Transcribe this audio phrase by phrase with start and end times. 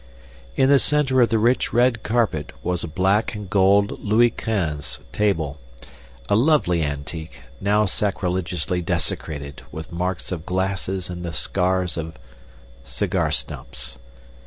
[0.55, 4.99] In the center of the rich red carpet was a black and gold Louis Quinze
[5.11, 5.59] table,
[6.27, 12.13] a lovely antique, now sacrilegiously desecrated with marks of glasses and the scars of
[12.83, 13.99] cigar stumps.